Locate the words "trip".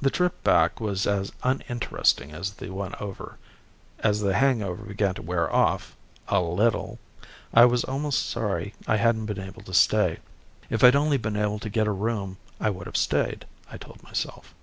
0.08-0.42